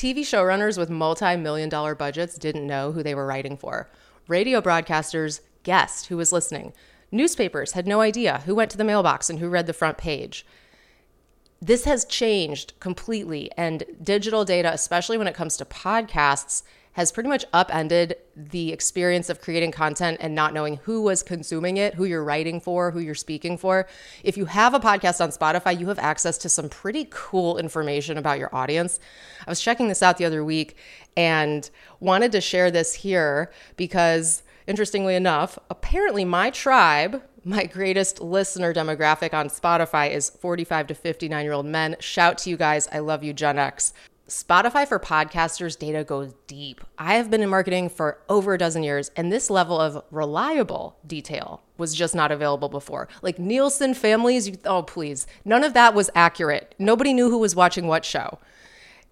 [0.00, 3.90] TV showrunners with multi million dollar budgets didn't know who they were writing for.
[4.28, 6.72] Radio broadcasters guessed who was listening.
[7.12, 10.46] Newspapers had no idea who went to the mailbox and who read the front page.
[11.60, 16.62] This has changed completely, and digital data, especially when it comes to podcasts,
[16.92, 21.76] has pretty much upended the experience of creating content and not knowing who was consuming
[21.76, 23.86] it, who you're writing for, who you're speaking for.
[24.24, 28.18] If you have a podcast on Spotify, you have access to some pretty cool information
[28.18, 28.98] about your audience.
[29.46, 30.76] I was checking this out the other week
[31.16, 31.68] and
[32.00, 39.32] wanted to share this here because interestingly enough, apparently my tribe, my greatest listener demographic
[39.32, 41.96] on Spotify is 45 to 59 year old men.
[42.00, 42.88] Shout to you guys.
[42.92, 43.92] I love you, Gen X.
[44.30, 46.80] Spotify for podcasters data goes deep.
[46.96, 50.96] I have been in marketing for over a dozen years, and this level of reliable
[51.04, 53.08] detail was just not available before.
[53.22, 55.26] Like Nielsen families, you, oh, please.
[55.44, 56.76] None of that was accurate.
[56.78, 58.38] Nobody knew who was watching what show.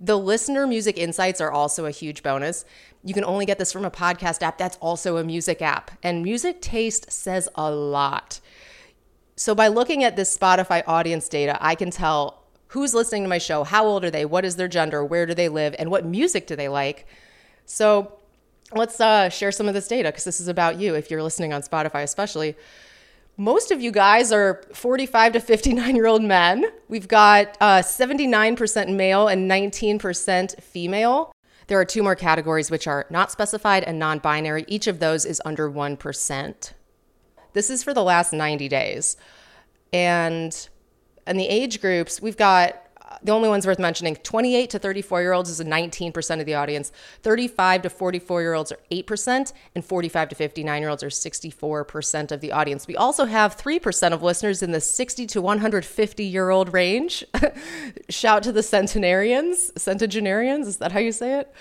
[0.00, 2.64] The listener music insights are also a huge bonus.
[3.04, 6.22] You can only get this from a podcast app that's also a music app, and
[6.22, 8.40] music taste says a lot.
[9.36, 12.41] So, by looking at this Spotify audience data, I can tell
[12.72, 15.34] who's listening to my show, how old are they, what is their gender, where do
[15.34, 17.06] they live, and what music do they like.
[17.66, 18.18] So
[18.72, 21.52] let's uh, share some of this data because this is about you if you're listening
[21.52, 22.56] on Spotify, especially.
[23.36, 26.64] Most of you guys are 45 to 59 year old men.
[26.88, 31.32] We've got uh, 79% male and 19% female.
[31.66, 34.64] There are two more categories, which are not specified and non binary.
[34.66, 36.72] Each of those is under 1%.
[37.52, 39.18] This is for the last 90 days.
[39.92, 40.68] And
[41.26, 45.20] and the age groups, we've got uh, the only ones worth mentioning 28 to 34
[45.20, 46.92] year olds is a 19% of the audience.
[47.22, 52.32] 35 to 44 year olds are 8% and 45 to 59 year olds are 64%
[52.32, 52.86] of the audience.
[52.86, 57.24] We also have 3% of listeners in the 60 to 150 year old range.
[58.08, 61.52] Shout to the centenarians centenarians is that how you say it?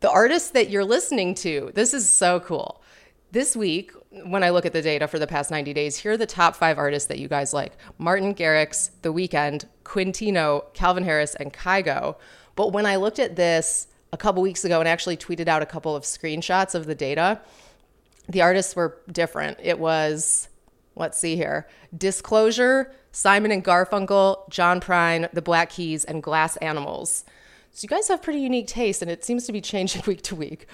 [0.00, 2.82] The artists that you're listening to this is so cool
[3.30, 6.16] this week, when I look at the data for the past 90 days, here are
[6.16, 11.34] the top five artists that you guys like Martin Garrix, The Weeknd, Quintino, Calvin Harris,
[11.34, 12.16] and Kygo.
[12.56, 15.66] But when I looked at this a couple weeks ago and actually tweeted out a
[15.66, 17.40] couple of screenshots of the data,
[18.28, 19.58] the artists were different.
[19.62, 20.48] It was,
[20.96, 27.24] let's see here, Disclosure, Simon and Garfunkel, John Prine, The Black Keys, and Glass Animals.
[27.72, 30.34] So you guys have pretty unique taste, and it seems to be changing week to
[30.34, 30.66] week.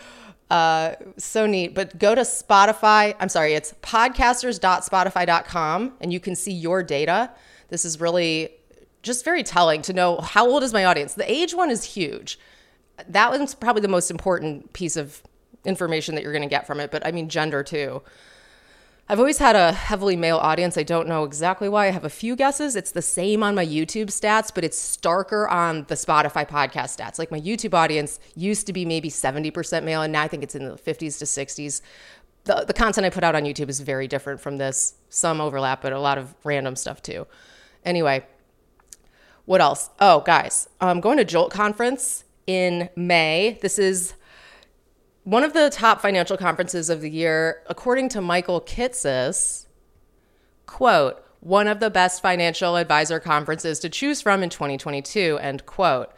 [0.51, 1.75] Uh, so neat.
[1.75, 3.15] But go to Spotify.
[3.19, 7.31] I'm sorry, it's podcasters.spotify.com and you can see your data.
[7.69, 8.51] This is really
[9.03, 11.15] just very telling to know how old is my audience.
[11.15, 12.39] The age one is huge.
[13.09, 15.23] That one's probably the most important piece of
[15.65, 18.03] information that you're going to get from it, but I mean, gender too.
[19.07, 20.79] I've always had a heavily male audience.
[20.79, 21.89] I don't know exactly why.
[21.89, 22.75] I have a few guesses.
[22.75, 27.19] It's the same on my YouTube stats, but it's starker on the Spotify podcast stats.
[27.19, 30.55] Like my YouTube audience used to be maybe 70% male, and now I think it's
[30.55, 31.83] in the 50s to 60s.
[32.45, 34.95] The, the content I put out on YouTube is very different from this.
[35.11, 37.27] Some overlap, but a lot of random stuff too.
[37.85, 38.25] Anyway,
[39.45, 39.91] what else?
[40.01, 43.59] Oh, guys, I'm going to Jolt Conference in May.
[43.61, 44.15] This is
[45.25, 49.67] one of the top financial conferences of the year, according to Michael Kitces,
[50.67, 56.11] quote, one of the best financial advisor conferences to choose from in 2022, end quote.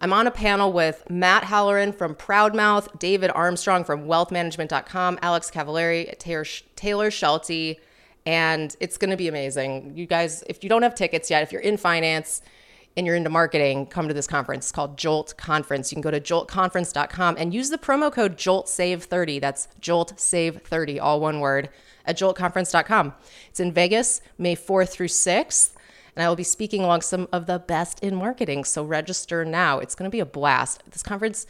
[0.00, 6.16] I'm on a panel with Matt Halloran from Proudmouth, David Armstrong from wealthmanagement.com, Alex Cavallari,
[6.18, 6.44] Taylor,
[6.76, 7.76] Taylor Schulte,
[8.24, 9.96] and it's going to be amazing.
[9.96, 12.42] You guys, if you don't have tickets yet, if you're in finance,
[12.96, 14.66] and you're into marketing, come to this conference.
[14.66, 15.92] It's called Jolt Conference.
[15.92, 19.40] You can go to joltconference.com and use the promo code JOLTSAVE30.
[19.40, 21.68] That's JOLTSAVE30, all one word,
[22.04, 23.14] at joltconference.com.
[23.50, 25.74] It's in Vegas, May 4th through 6th.
[26.16, 28.64] And I will be speaking along some of the best in marketing.
[28.64, 29.78] So register now.
[29.78, 30.82] It's going to be a blast.
[30.90, 31.46] This conference,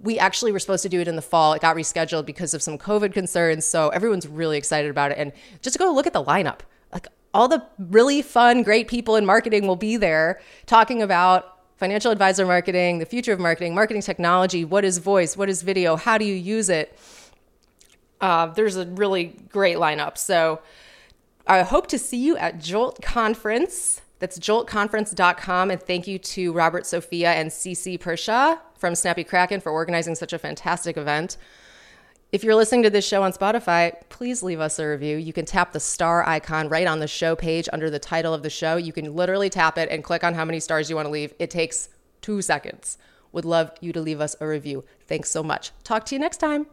[0.00, 1.54] we actually were supposed to do it in the fall.
[1.54, 3.64] It got rescheduled because of some COVID concerns.
[3.64, 5.18] So everyone's really excited about it.
[5.18, 6.60] And just go look at the lineup
[7.36, 12.46] all the really fun, great people in marketing will be there talking about financial advisor
[12.46, 16.24] marketing, the future of marketing, marketing technology, what is voice, what is video, how do
[16.24, 16.98] you use it.
[18.22, 20.16] Uh, there's a really great lineup.
[20.16, 20.60] So
[21.46, 24.00] I hope to see you at Jolt Conference.
[24.18, 25.70] That's joltconference.com.
[25.70, 30.32] And thank you to Robert Sofia and CC Pershaw from Snappy Kraken for organizing such
[30.32, 31.36] a fantastic event.
[32.32, 35.16] If you're listening to this show on Spotify, please leave us a review.
[35.16, 38.42] You can tap the star icon right on the show page under the title of
[38.42, 38.76] the show.
[38.76, 41.34] You can literally tap it and click on how many stars you want to leave.
[41.38, 41.88] It takes
[42.22, 42.98] two seconds.
[43.30, 44.84] Would love you to leave us a review.
[45.06, 45.70] Thanks so much.
[45.84, 46.66] Talk to you next time.